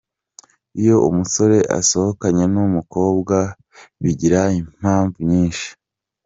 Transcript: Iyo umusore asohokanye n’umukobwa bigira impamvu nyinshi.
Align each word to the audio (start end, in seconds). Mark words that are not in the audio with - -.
Iyo 0.79 0.95
umusore 1.09 1.57
asohokanye 1.79 2.45
n’umukobwa 2.53 3.37
bigira 4.03 4.41
impamvu 4.59 5.17
nyinshi. 5.29 5.69